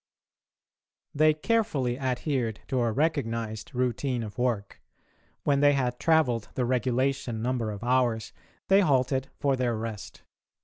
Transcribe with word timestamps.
They 1.13 1.35
carefully 1.35 1.99
adhered 1.99 2.61
to 2.69 2.81
a 2.81 2.91
recognised 2.91 3.75
routine 3.75 4.23
of 4.23 4.39
work. 4.39 4.81
When 5.43 5.59
they 5.59 5.73
had 5.73 5.99
travelled 5.99 6.49
the 6.55 6.65
regulation 6.65 7.43
number 7.43 7.69
of 7.69 7.83
hours 7.83 8.33
they 8.67 8.81
halted 8.81 9.29
for 9.39 9.55
their 9.55 9.77
rest. 9.77 10.23